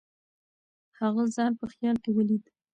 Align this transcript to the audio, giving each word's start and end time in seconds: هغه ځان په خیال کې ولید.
هغه 0.99 1.23
ځان 1.35 1.51
په 1.59 1.65
خیال 1.73 1.97
کې 2.03 2.09
ولید. 2.13 2.43